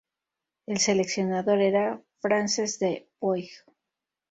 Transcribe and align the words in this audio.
El 0.65 0.79
seleccionador 0.79 1.61
era 1.67 1.83
Francesc 2.23 2.79
de 2.85 2.91
Puig. 3.19 3.55